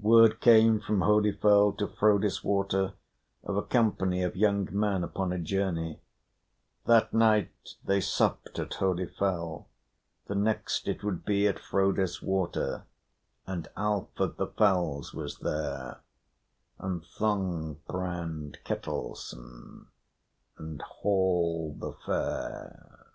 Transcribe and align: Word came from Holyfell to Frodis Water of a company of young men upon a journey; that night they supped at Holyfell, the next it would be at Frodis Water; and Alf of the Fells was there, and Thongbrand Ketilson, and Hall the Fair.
Word 0.00 0.40
came 0.40 0.80
from 0.80 1.02
Holyfell 1.02 1.74
to 1.74 1.86
Frodis 1.86 2.42
Water 2.42 2.94
of 3.44 3.58
a 3.58 3.62
company 3.62 4.22
of 4.22 4.34
young 4.34 4.66
men 4.72 5.04
upon 5.04 5.34
a 5.34 5.38
journey; 5.38 6.00
that 6.86 7.12
night 7.12 7.74
they 7.84 8.00
supped 8.00 8.58
at 8.58 8.72
Holyfell, 8.72 9.68
the 10.28 10.34
next 10.34 10.88
it 10.88 11.04
would 11.04 11.26
be 11.26 11.46
at 11.46 11.58
Frodis 11.58 12.22
Water; 12.22 12.84
and 13.46 13.68
Alf 13.76 14.08
of 14.18 14.38
the 14.38 14.46
Fells 14.46 15.12
was 15.12 15.36
there, 15.40 16.00
and 16.78 17.02
Thongbrand 17.04 18.64
Ketilson, 18.64 19.88
and 20.56 20.80
Hall 20.80 21.76
the 21.78 21.92
Fair. 22.06 23.08